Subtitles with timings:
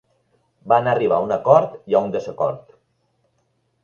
[0.71, 2.73] Van arribar a un acord i a un desacord.